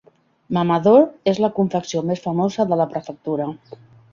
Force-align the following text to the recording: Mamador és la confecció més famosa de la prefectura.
Mamador 0.57 1.03
és 1.33 1.41
la 1.45 1.51
confecció 1.59 2.03
més 2.13 2.25
famosa 2.25 2.69
de 2.73 2.81
la 2.81 2.89
prefectura. 2.95 3.51